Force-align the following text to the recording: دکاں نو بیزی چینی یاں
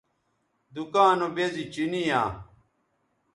دکاں 0.73 1.11
نو 1.19 1.27
بیزی 1.35 1.63
چینی 1.73 2.01
یاں 2.09 2.29